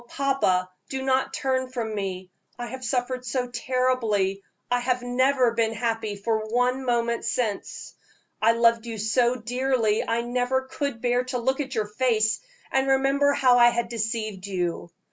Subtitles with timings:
[0.07, 5.73] papa, do not turn from me; I have suffered so terribly I have never been
[5.73, 7.93] happy for one moment since.
[8.41, 12.39] I loved you so dearly I never could bear to look at your face
[12.71, 14.89] and remember how I had deceived you.